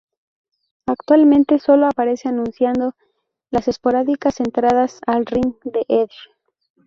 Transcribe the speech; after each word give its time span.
Actualmente, 0.87 1.59
solo 1.59 1.85
aparece 1.85 2.27
anunciando 2.27 2.95
las 3.51 3.67
esporádicas 3.67 4.39
entradas 4.39 4.99
al 5.05 5.27
ring 5.27 5.53
de 5.63 5.85
Edge. 5.89 6.17